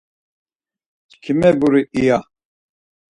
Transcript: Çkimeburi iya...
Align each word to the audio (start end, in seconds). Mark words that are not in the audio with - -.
Çkimeburi 1.09 1.81
iya... 1.99 2.19